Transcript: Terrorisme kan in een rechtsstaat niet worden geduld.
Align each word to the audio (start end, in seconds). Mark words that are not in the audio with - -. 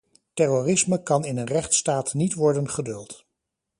Terrorisme 0.33 1.03
kan 1.03 1.25
in 1.25 1.37
een 1.37 1.45
rechtsstaat 1.45 2.13
niet 2.13 2.33
worden 2.33 2.69
geduld. 2.69 3.25